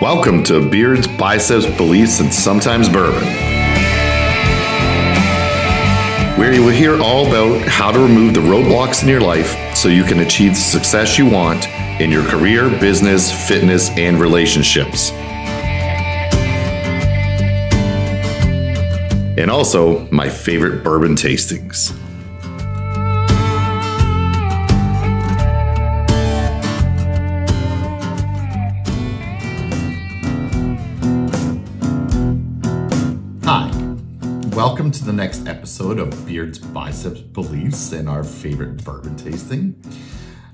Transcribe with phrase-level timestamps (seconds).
[0.00, 3.22] Welcome to Beards, Biceps, Beliefs, and Sometimes Bourbon,
[6.38, 9.90] where you will hear all about how to remove the roadblocks in your life so
[9.90, 11.68] you can achieve the success you want
[12.00, 15.10] in your career, business, fitness, and relationships.
[19.36, 21.94] And also my favorite bourbon tastings.
[35.20, 39.78] Next episode of Beards, Biceps, Beliefs, and our favorite bourbon tasting.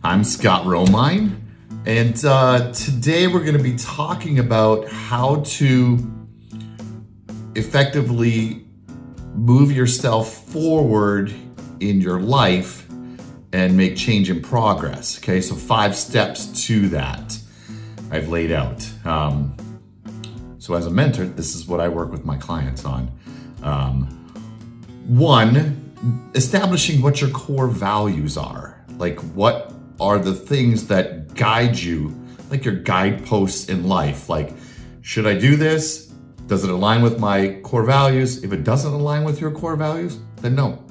[0.03, 1.41] I'm Scott Romine,
[1.87, 6.29] and uh, today we're going to be talking about how to
[7.55, 8.67] effectively
[9.35, 11.33] move yourself forward
[11.79, 12.89] in your life
[13.53, 15.17] and make change in progress.
[15.19, 17.39] Okay, so five steps to that
[18.11, 18.85] I've laid out.
[19.05, 19.55] Um,
[20.59, 23.13] so, as a mentor, this is what I work with my clients on.
[23.63, 24.26] Um,
[25.07, 28.85] one, establishing what your core values are.
[28.99, 32.15] Like, what are the things that guide you,
[32.51, 34.29] like your guideposts in life?
[34.29, 34.53] Like,
[35.03, 36.07] should I do this?
[36.47, 38.45] Does it align with my core values?
[38.45, 40.85] If it doesn't align with your core values, then no,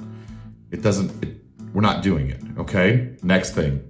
[0.70, 1.22] it doesn't.
[1.22, 1.40] It,
[1.72, 2.42] we're not doing it.
[2.58, 3.16] Okay.
[3.22, 3.86] Next thing.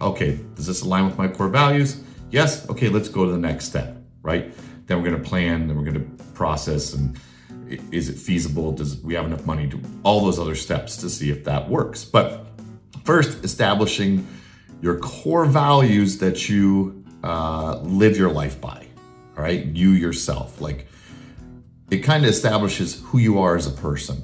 [0.00, 0.38] Okay.
[0.54, 2.02] Does this align with my core values?
[2.30, 2.68] Yes.
[2.70, 2.88] Okay.
[2.88, 3.96] Let's go to the next step.
[4.22, 4.52] Right.
[4.86, 5.66] Then we're going to plan.
[5.66, 6.94] Then we're going to process.
[6.94, 7.18] And
[7.68, 8.72] is it feasible?
[8.72, 12.04] Does we have enough money to all those other steps to see if that works?
[12.04, 12.46] But
[13.04, 14.26] first, establishing
[14.82, 18.86] your core values that you uh, live your life by.
[19.36, 19.64] All right.
[19.64, 20.60] You yourself.
[20.60, 20.86] Like
[21.90, 24.22] it kind of establishes who you are as a person.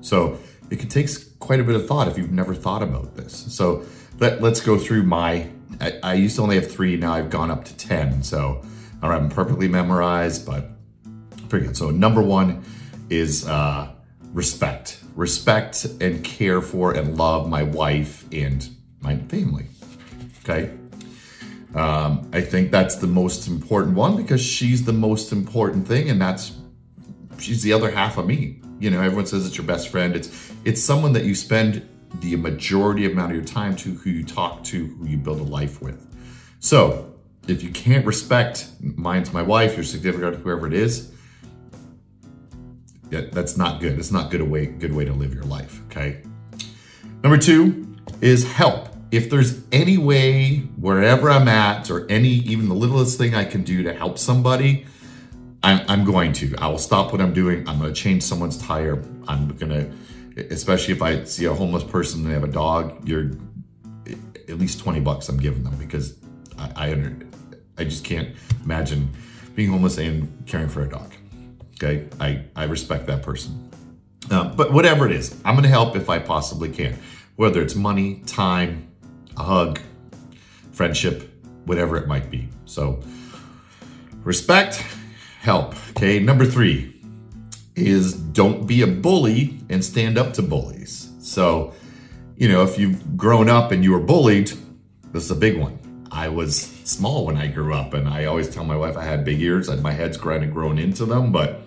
[0.00, 0.38] So
[0.70, 3.46] it can take quite a bit of thought if you've never thought about this.
[3.54, 3.84] So
[4.18, 5.48] let, let's go through my,
[5.80, 8.22] I, I used to only have three, now I've gone up to 10.
[8.22, 8.62] So
[9.02, 10.70] I don't perfectly memorized, but
[11.50, 11.76] pretty good.
[11.76, 12.64] So number one
[13.10, 13.90] is uh,
[14.32, 15.00] respect.
[15.14, 18.66] Respect and care for and love my wife and
[19.00, 19.66] my family.
[20.42, 20.70] Okay.
[21.74, 26.20] Um, I think that's the most important one because she's the most important thing, and
[26.20, 26.56] that's
[27.38, 28.60] she's the other half of me.
[28.80, 30.16] You know, everyone says it's your best friend.
[30.16, 31.86] It's it's someone that you spend
[32.20, 35.44] the majority amount of your time to, who you talk to, who you build a
[35.44, 36.04] life with.
[36.58, 37.14] So
[37.46, 41.12] if you can't respect, mine's my wife, your significant other, whoever it is,
[43.10, 43.98] that's not good.
[43.98, 45.82] It's not good a way good way to live your life.
[45.86, 46.22] Okay.
[47.22, 52.74] Number two is help if there's any way wherever I'm at or any even the
[52.74, 54.86] littlest thing I can do to help somebody,
[55.62, 56.54] I'm, I'm going to.
[56.58, 57.68] I will stop what I'm doing.
[57.68, 59.02] I'm going to change someone's tire.
[59.26, 63.08] I'm going to, especially if I see a homeless person and they have a dog,
[63.08, 63.32] you're
[64.48, 66.16] at least 20 bucks I'm giving them because
[66.58, 67.12] I, I,
[67.78, 68.34] I just can't
[68.64, 69.10] imagine
[69.54, 71.12] being homeless and caring for a dog.
[71.82, 72.08] Okay.
[72.20, 73.70] I, I respect that person.
[74.30, 76.98] Uh, but whatever it is, I'm going to help if I possibly can,
[77.36, 78.88] whether it's money, time,
[79.36, 79.80] a hug,
[80.72, 81.32] friendship,
[81.64, 82.48] whatever it might be.
[82.66, 83.00] So,
[84.22, 84.84] respect,
[85.40, 85.74] help.
[85.90, 87.00] Okay, number three
[87.74, 91.10] is don't be a bully and stand up to bullies.
[91.20, 91.72] So,
[92.36, 94.52] you know, if you've grown up and you were bullied,
[95.12, 95.78] this is a big one.
[96.12, 99.24] I was small when I grew up, and I always tell my wife I had
[99.24, 101.62] big ears and my head's kind of grown into them, but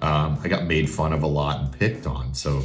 [0.00, 2.34] um, I got made fun of a lot and picked on.
[2.34, 2.62] So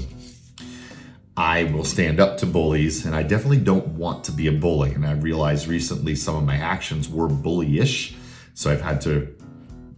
[1.35, 4.94] I will stand up to bullies, and I definitely don't want to be a bully.
[4.94, 8.16] And I realized recently some of my actions were bullyish.
[8.56, 9.35] So I've had to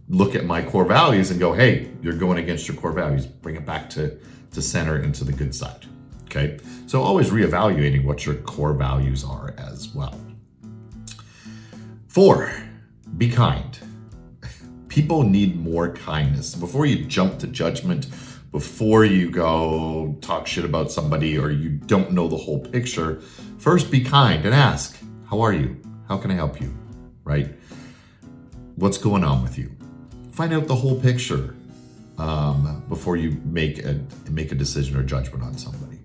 [0.08, 3.26] look at my core values and go, hey, you're going against your core values.
[3.26, 4.18] Bring it back to,
[4.52, 5.86] to center and to the good side.
[6.24, 6.58] Okay.
[6.86, 10.20] So always reevaluating what your core values are as well.
[12.08, 12.52] Four,
[13.16, 13.78] be kind.
[14.90, 16.56] People need more kindness.
[16.56, 18.08] Before you jump to judgment,
[18.50, 23.20] before you go talk shit about somebody or you don't know the whole picture,
[23.58, 24.98] first be kind and ask,
[25.30, 25.80] How are you?
[26.08, 26.74] How can I help you?
[27.22, 27.54] Right?
[28.74, 29.70] What's going on with you?
[30.32, 31.54] Find out the whole picture
[32.18, 36.00] um, before you make a make a decision or judgment on somebody.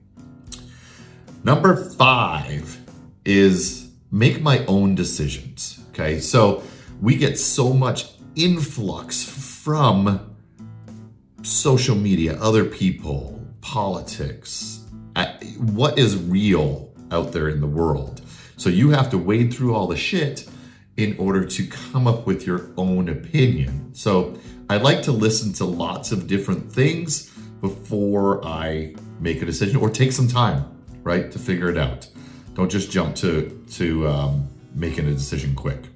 [1.44, 2.80] Number five
[3.26, 5.84] is make my own decisions.
[5.90, 6.62] Okay, so
[7.02, 10.36] we get so much influx from
[11.44, 14.84] social media, other people, politics,
[15.58, 18.22] what is real out there in the world.
[18.58, 20.48] So you have to wade through all the shit
[20.98, 23.94] in order to come up with your own opinion.
[23.94, 24.38] So
[24.70, 27.30] I like to listen to lots of different things
[27.62, 30.66] before I make a decision or take some time,
[31.04, 32.08] right, to figure it out.
[32.54, 35.90] Don't just jump to to um, making a decision quick.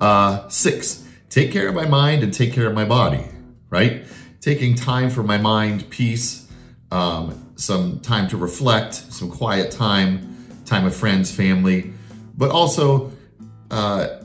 [0.00, 3.24] Uh, six, take care of my mind and take care of my body,
[3.70, 4.04] right?
[4.40, 6.48] Taking time for my mind, peace,
[6.90, 11.92] um, some time to reflect, some quiet time, time with friends, family,
[12.36, 13.12] but also
[13.70, 14.20] uh,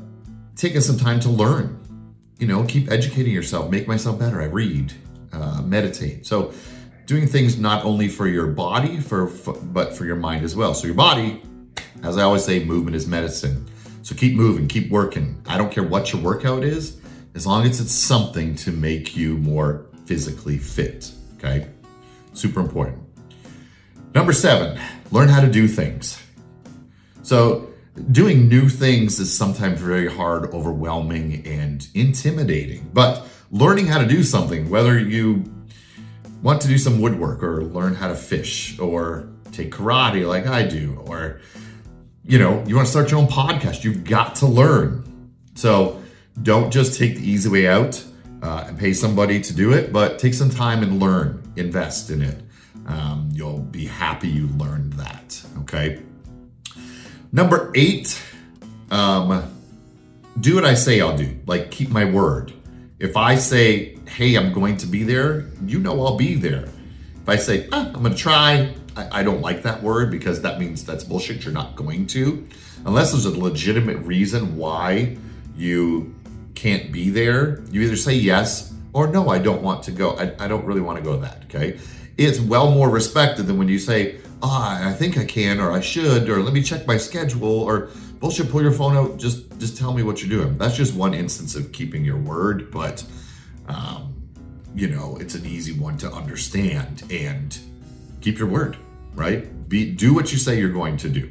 [0.56, 1.80] taking some time to learn.
[2.38, 4.42] You know, keep educating yourself, make myself better.
[4.42, 4.94] I read,
[5.32, 6.26] uh, meditate.
[6.26, 6.54] So,
[7.06, 10.74] doing things not only for your body, for, for but for your mind as well.
[10.74, 11.42] So, your body,
[12.02, 13.68] as I always say, movement is medicine.
[14.04, 15.42] So keep moving, keep working.
[15.48, 16.98] I don't care what your workout is,
[17.36, 21.10] as long as it's something to make you more physically fit.
[21.38, 21.70] Okay,
[22.34, 23.02] super important.
[24.14, 24.78] Number seven,
[25.12, 26.22] learn how to do things.
[27.22, 27.70] So,
[28.12, 32.90] doing new things is sometimes very hard, overwhelming, and intimidating.
[32.94, 35.46] But learning how to do something, whether you
[36.42, 40.64] want to do some woodwork or learn how to fish or take karate like I
[40.68, 41.40] do, or
[42.26, 45.04] you know, you want to start your own podcast, you've got to learn.
[45.56, 46.02] So
[46.42, 48.04] don't just take the easy way out
[48.42, 52.22] uh, and pay somebody to do it, but take some time and learn, invest in
[52.22, 52.42] it.
[52.88, 55.42] Um, you'll be happy you learned that.
[55.60, 56.02] Okay.
[57.32, 58.22] Number eight,
[58.92, 59.52] um,
[60.40, 61.40] do what I say I'll do.
[61.46, 62.54] Like keep my word.
[63.00, 66.66] If I say, hey, I'm going to be there, you know I'll be there.
[67.22, 70.42] If I say, ah, I'm going to try, I, I don't like that word because
[70.42, 71.44] that means that's bullshit.
[71.44, 72.48] You're not going to.
[72.86, 75.18] Unless there's a legitimate reason why
[75.56, 76.14] you
[76.56, 80.12] can't be there, you either say yes or no, I don't want to go.
[80.18, 81.44] I, I don't really want to go that.
[81.46, 81.80] Okay.
[82.18, 85.72] It's well more respected than when you say, ah, oh, I think I can, or
[85.72, 87.90] I should, or let me check my schedule, or
[88.20, 90.58] bullshit, pull your phone out, just just tell me what you're doing.
[90.58, 93.04] That's just one instance of keeping your word, but
[93.68, 94.14] um,
[94.76, 97.58] you know, it's an easy one to understand and
[98.24, 98.78] keep your word,
[99.14, 99.70] right?
[99.70, 101.30] Be do what you say you're going to do.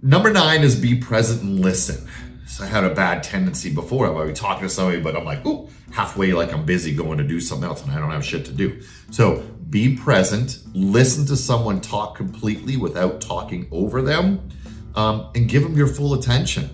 [0.00, 2.08] Number nine is be present and listen.
[2.46, 4.06] So I had a bad tendency before.
[4.06, 7.18] I would be talking to somebody, but I'm like, oh, halfway like I'm busy going
[7.18, 8.80] to do something else and I don't have shit to do.
[9.10, 14.48] So be present, listen to someone talk completely without talking over them,
[14.94, 16.70] um, and give them your full attention.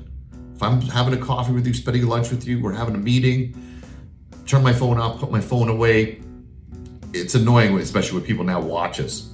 [0.54, 3.54] If I'm having a coffee with you, spending lunch with you, we're having a meeting,
[4.44, 6.20] turn my phone off, put my phone away,
[7.12, 9.30] it's annoying, especially when people now watch us.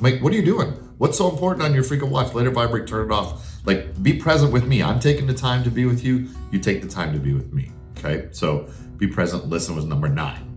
[0.00, 0.70] like, what are you doing?
[0.98, 2.34] What's so important on your freaking watch?
[2.34, 3.66] Let it vibrate, turn it off.
[3.66, 4.82] Like, be present with me.
[4.82, 6.28] I'm taking the time to be with you.
[6.50, 7.70] You take the time to be with me.
[7.98, 8.28] Okay.
[8.32, 10.50] So be present, listen was number nine.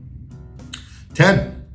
[1.14, 1.66] 10.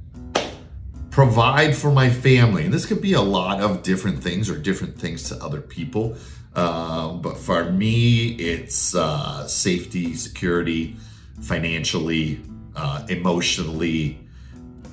[1.10, 2.64] Provide for my family.
[2.64, 6.16] And this could be a lot of different things or different things to other people.
[6.54, 10.96] Uh, but for me, it's uh, safety, security,
[11.40, 12.40] financially,
[12.76, 14.20] uh, emotionally,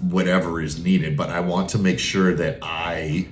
[0.02, 3.28] whatever is needed, but I want to make sure that I,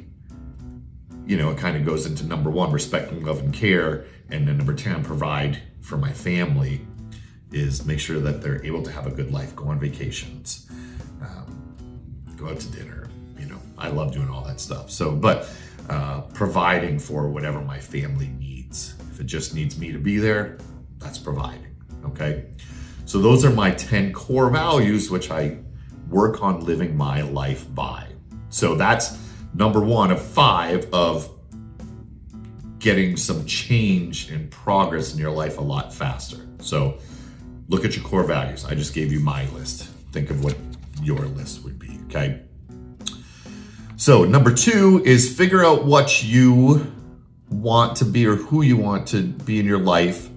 [1.25, 4.05] you know, it kind of goes into number one, respect and love and care.
[4.29, 6.81] And then number 10, provide for my family
[7.51, 10.69] is make sure that they're able to have a good life, go on vacations,
[11.21, 13.09] um, go out to dinner.
[13.39, 14.91] You know, I love doing all that stuff.
[14.91, 15.49] So, but
[15.89, 18.95] uh, providing for whatever my family needs.
[19.11, 20.57] If it just needs me to be there,
[20.99, 21.75] that's providing.
[22.05, 22.45] Okay.
[23.05, 25.59] So, those are my 10 core values, which I
[26.09, 28.07] work on living my life by.
[28.49, 29.17] So that's
[29.53, 31.29] number one of five of
[32.79, 36.37] getting some change and progress in your life a lot faster.
[36.59, 36.99] So
[37.67, 38.65] look at your core values.
[38.65, 39.89] I just gave you my list.
[40.11, 40.55] Think of what
[41.01, 42.41] your list would be, okay?
[43.99, 46.93] So, number two is figure out what you
[47.49, 50.29] want to be or who you want to be in your life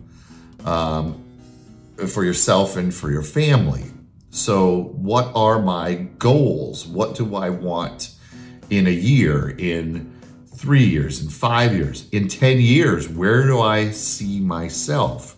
[0.64, 1.22] um,
[2.08, 3.89] for yourself and for your family.
[4.32, 6.86] So, what are my goals?
[6.86, 8.14] What do I want
[8.70, 10.12] in a year, in
[10.54, 13.08] three years, in five years, in 10 years?
[13.08, 15.36] Where do I see myself?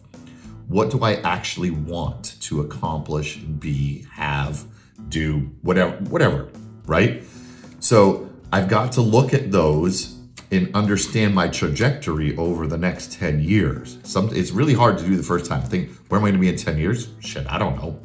[0.68, 4.66] What do I actually want to accomplish, be, have,
[5.08, 6.50] do, whatever, whatever,
[6.84, 7.25] right?
[7.80, 10.18] So, I've got to look at those
[10.50, 13.99] and understand my trajectory over the next 10 years.
[14.02, 15.62] Some, it's really hard to do the first time.
[15.62, 17.08] Think, where am I going to be in 10 years?
[17.20, 17.99] Shit, I don't know.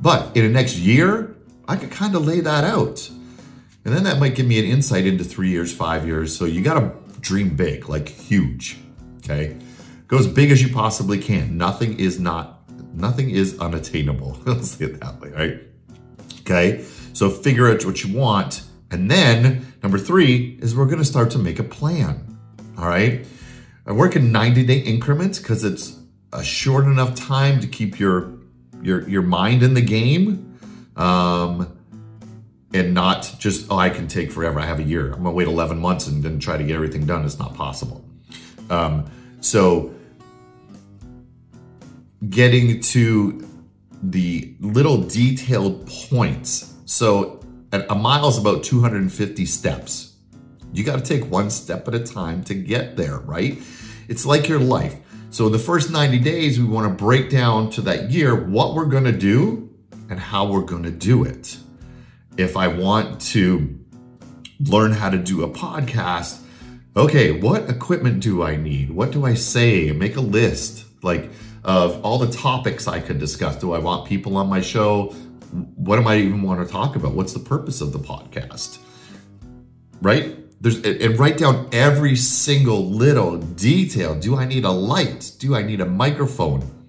[0.00, 1.36] But in the next year,
[1.68, 3.08] I could kind of lay that out.
[3.84, 6.36] And then that might give me an insight into three years, five years.
[6.36, 8.78] So you got to dream big, like huge.
[9.18, 9.56] Okay.
[10.08, 11.56] Go as big as you possibly can.
[11.56, 12.62] Nothing is not,
[12.94, 14.38] nothing is unattainable.
[14.44, 15.60] Let's say it that way, right?
[16.40, 16.84] Okay.
[17.12, 18.62] So figure out what you want.
[18.90, 22.38] And then number three is we're going to start to make a plan.
[22.78, 23.26] All right.
[23.86, 25.96] I work in 90 day increments because it's
[26.32, 28.35] a short enough time to keep your
[28.86, 30.58] your your mind in the game,
[30.96, 31.76] um,
[32.72, 34.60] and not just oh I can take forever.
[34.60, 35.06] I have a year.
[35.06, 37.24] I'm gonna wait 11 months and then try to get everything done.
[37.24, 38.04] It's not possible.
[38.70, 39.94] Um, so
[42.30, 43.46] getting to
[44.02, 46.74] the little detailed points.
[46.84, 47.40] So
[47.72, 50.14] a mile is about 250 steps.
[50.72, 53.58] You got to take one step at a time to get there, right?
[54.08, 54.96] It's like your life.
[55.36, 58.86] So, the first 90 days, we want to break down to that year what we're
[58.86, 59.68] going to do
[60.08, 61.58] and how we're going to do it.
[62.38, 63.78] If I want to
[64.58, 66.40] learn how to do a podcast,
[66.96, 68.90] okay, what equipment do I need?
[68.90, 69.92] What do I say?
[69.92, 71.28] Make a list like
[71.64, 73.56] of all the topics I could discuss.
[73.56, 75.08] Do I want people on my show?
[75.74, 77.12] What am I even want to talk about?
[77.12, 78.78] What's the purpose of the podcast?
[80.00, 80.45] Right?
[80.60, 84.14] There's and write down every single little detail.
[84.14, 85.32] Do I need a light?
[85.38, 86.88] Do I need a microphone?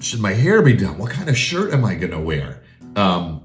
[0.00, 0.98] Should my hair be done?
[0.98, 2.62] What kind of shirt am I gonna wear?
[2.96, 3.42] Um,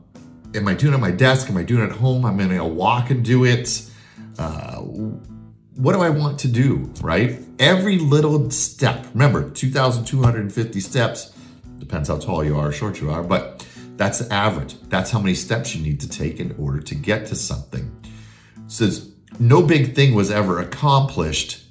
[0.55, 1.49] am I doing it at my desk?
[1.49, 2.25] Am I doing it at home?
[2.25, 3.89] I'm gonna walk and do it.
[4.37, 6.91] Uh, what do I want to do?
[7.01, 7.39] Right?
[7.59, 9.07] Every little step.
[9.13, 11.33] Remember, 2,250 steps.
[11.79, 13.65] Depends how tall you are, short you are, but
[13.97, 14.79] that's the average.
[14.89, 17.98] That's how many steps you need to take in order to get to something
[18.69, 21.63] says no big thing was ever accomplished.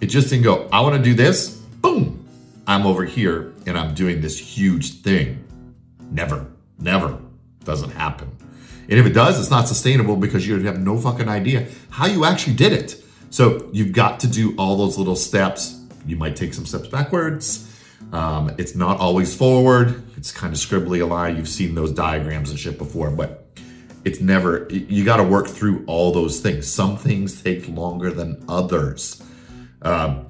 [0.00, 2.26] It just didn't go, I want to do this, boom,
[2.66, 5.44] I'm over here and I'm doing this huge thing.
[6.10, 6.46] Never,
[6.78, 7.18] never
[7.64, 8.36] doesn't happen.
[8.88, 12.24] And if it does, it's not sustainable because you have no fucking idea how you
[12.24, 13.02] actually did it.
[13.30, 15.80] So you've got to do all those little steps.
[16.06, 17.70] You might take some steps backwards.
[18.12, 20.02] Um, it's not always forward.
[20.16, 21.34] It's kind of scribbly a lot.
[21.36, 23.43] You've seen those diagrams and shit before, but
[24.04, 26.66] it's never you got to work through all those things.
[26.70, 29.22] Some things take longer than others.
[29.82, 30.26] Um,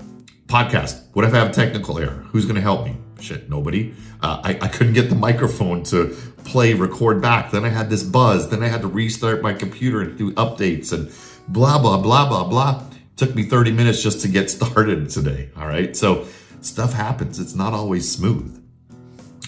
[0.46, 2.24] podcast what if i have technical error?
[2.30, 2.96] Who's going to help me?
[3.20, 3.94] Shit nobody.
[4.22, 7.50] Uh, I, I couldn't get the microphone to play record back.
[7.50, 8.48] Then i had this buzz.
[8.50, 11.12] Then i had to restart my computer and do updates and
[11.48, 12.82] blah blah blah blah blah.
[12.90, 15.96] It took me 30 minutes just to get started today all right?
[15.96, 16.26] So
[16.60, 17.38] stuff happens.
[17.38, 18.60] It's not always smooth.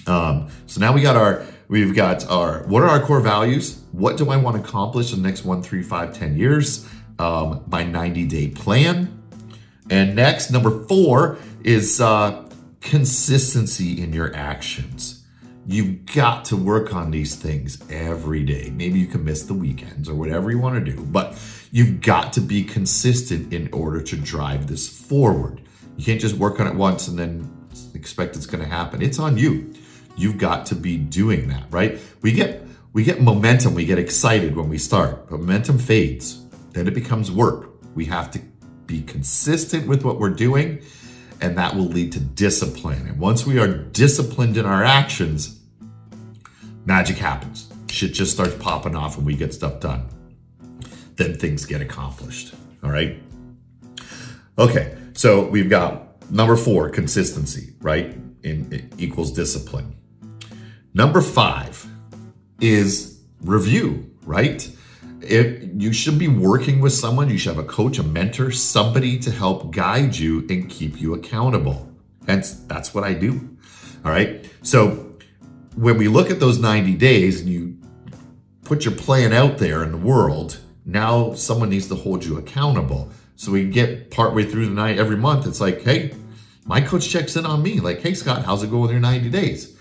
[0.06, 4.18] Um, so now we got our we've got our what are our core values what
[4.18, 6.86] do I want to accomplish in the next one, three, five, ten years?
[7.18, 9.22] Um, my 90 day plan.
[9.88, 12.44] And next, number four is uh,
[12.82, 15.24] consistency in your actions.
[15.66, 18.70] You've got to work on these things every day.
[18.70, 21.40] Maybe you can miss the weekends or whatever you want to do, but
[21.72, 25.62] you've got to be consistent in order to drive this forward.
[25.96, 27.50] You can't just work on it once and then
[27.94, 29.00] expect it's going to happen.
[29.00, 29.72] It's on you.
[30.16, 32.00] You've got to be doing that, right?
[32.22, 36.42] We get we get momentum, we get excited when we start, but momentum fades.
[36.72, 37.70] Then it becomes work.
[37.94, 38.40] We have to
[38.86, 40.82] be consistent with what we're doing,
[41.40, 43.06] and that will lead to discipline.
[43.06, 45.60] And once we are disciplined in our actions,
[46.86, 47.68] magic happens.
[47.88, 50.06] Shit just starts popping off and we get stuff done.
[51.16, 52.54] Then things get accomplished.
[52.82, 53.22] All right.
[54.58, 54.96] Okay.
[55.14, 58.16] So we've got number four, consistency, right?
[58.42, 59.96] In, equals discipline.
[60.96, 61.86] Number five,
[62.58, 64.66] is review, right?
[65.20, 69.18] If you should be working with someone, you should have a coach, a mentor, somebody
[69.18, 71.94] to help guide you and keep you accountable.
[72.26, 73.46] Hence, that's what I do.
[74.06, 74.50] All right.
[74.62, 75.18] So
[75.74, 77.76] when we look at those 90 days and you
[78.64, 83.10] put your plan out there in the world, now someone needs to hold you accountable.
[83.34, 85.46] So we get partway through the night every month.
[85.46, 86.14] It's like, hey,
[86.64, 87.80] my coach checks in on me.
[87.80, 89.75] Like, hey, Scott, how's it going with your 90 days?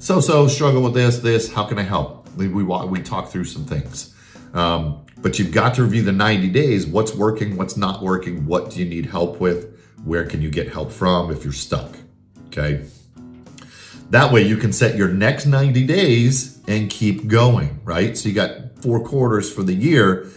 [0.00, 1.52] So, so struggle with this, this.
[1.52, 2.26] How can I help?
[2.34, 4.14] We, we, we talk through some things.
[4.54, 6.86] Um, but you've got to review the 90 days.
[6.86, 7.58] What's working?
[7.58, 8.46] What's not working?
[8.46, 9.78] What do you need help with?
[10.02, 11.98] Where can you get help from if you're stuck?
[12.46, 12.86] Okay.
[14.08, 18.16] That way you can set your next 90 days and keep going, right?
[18.16, 20.30] So you got four quarters for the year.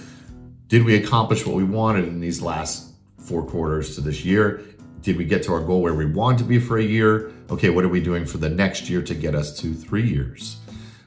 [0.68, 4.62] Did we accomplish what we wanted in these last four quarters to this year?
[5.00, 7.33] Did we get to our goal where we want to be for a year?
[7.50, 10.58] Okay, what are we doing for the next year to get us to three years?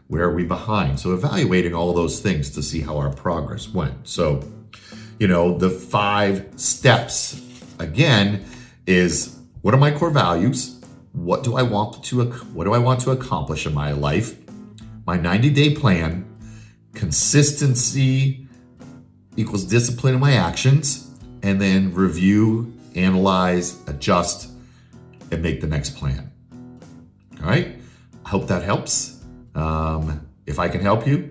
[0.08, 1.00] Where are we behind?
[1.00, 4.06] So, evaluating all those things to see how our progress went.
[4.06, 4.44] So,
[5.18, 7.40] you know, the five steps
[7.78, 8.44] again
[8.86, 10.80] is what are my core values?
[11.12, 14.36] What do I want to what do I want to accomplish in my life?
[15.06, 16.26] My 90-day plan,
[16.94, 18.46] consistency
[19.36, 21.10] equals discipline in my actions,
[21.42, 24.50] and then review, analyze, adjust,
[25.30, 26.30] and make the next plan.
[27.40, 27.76] All right?
[28.24, 29.22] I hope that helps.
[29.54, 31.30] Um, if I can help you,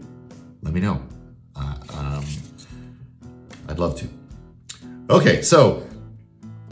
[0.62, 1.02] let me know.
[1.56, 2.26] Uh, um,
[3.68, 4.08] I'd love to.
[5.10, 5.86] Okay, so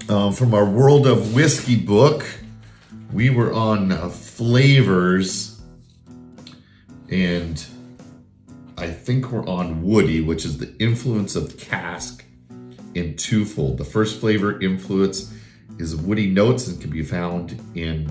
[0.09, 2.25] um, from our World of Whiskey book,
[3.11, 5.61] we were on uh, flavors,
[7.09, 7.63] and
[8.77, 12.25] I think we're on woody, which is the influence of cask
[12.95, 13.77] in twofold.
[13.77, 15.33] The first flavor influence
[15.79, 18.09] is woody notes and can be found in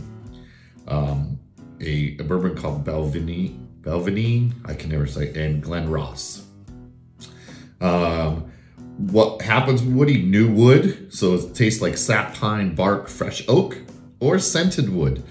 [0.89, 1.39] um,
[1.81, 6.47] a, a bourbon called Balvenie, Balvenie, I can never say, and Glen Ross.
[7.81, 8.53] Um,
[8.97, 10.23] what happens with woody?
[10.23, 13.79] New wood, so it tastes like sap pine, bark, fresh oak,
[14.21, 15.25] or scented wood.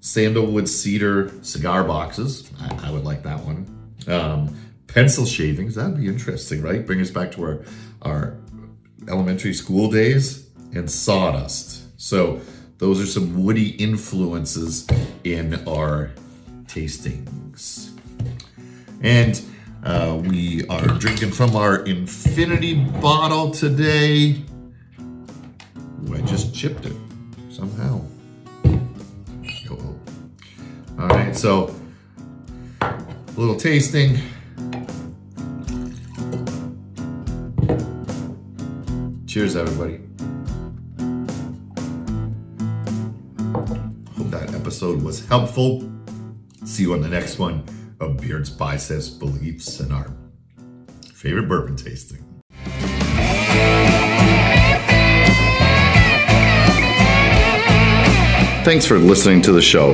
[0.00, 2.50] Sandalwood, cedar, cigar boxes.
[2.60, 3.94] I, I would like that one.
[4.08, 4.56] Um,
[4.88, 6.84] pencil shavings, that'd be interesting, right?
[6.84, 7.64] Bring us back to our,
[8.02, 8.36] our
[9.08, 10.41] elementary school days.
[10.74, 12.00] And sawdust.
[12.00, 12.40] So
[12.78, 14.86] those are some woody influences
[15.22, 16.12] in our
[16.64, 17.90] tastings.
[19.02, 19.40] And
[19.84, 24.42] uh, we are drinking from our infinity bottle today.
[26.08, 26.96] Ooh, I just chipped it
[27.50, 28.00] somehow.
[28.64, 30.00] Uh-oh.
[30.98, 31.74] All right, so
[32.80, 32.94] a
[33.36, 34.18] little tasting.
[39.26, 40.11] Cheers, everybody.
[44.72, 45.86] Episode was helpful.
[46.64, 47.62] See you on the next one
[48.00, 50.10] of Beards, Biceps, Beliefs, and our
[51.12, 52.24] favorite bourbon tasting.
[58.64, 59.92] Thanks for listening to the show.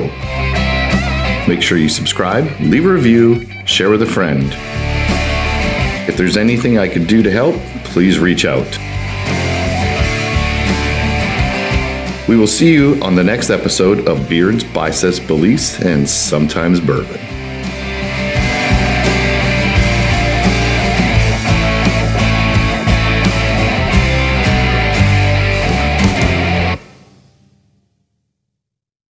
[1.45, 4.45] Make sure you subscribe, leave a review, share with a friend.
[6.07, 8.88] If there's anything I could do to help, please reach out.
[12.29, 17.28] We will see you on the next episode of Beards, Biceps, Beliefs, and Sometimes Bourbon.